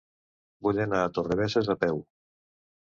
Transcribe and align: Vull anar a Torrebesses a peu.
Vull 0.67 0.79
anar 0.85 1.03
a 1.03 1.13
Torrebesses 1.19 1.71
a 1.77 1.79
peu. 1.87 2.05